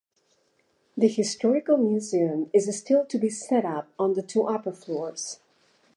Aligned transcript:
The 0.97 1.07
Historical 1.09 1.77
Museum 1.77 2.49
is 2.55 2.75
still 2.75 3.05
to 3.05 3.19
be 3.19 3.29
set 3.29 3.65
up 3.65 3.89
on 3.99 4.13
the 4.13 4.23
two 4.23 4.47
upper 4.47 4.73
floors. 4.73 5.37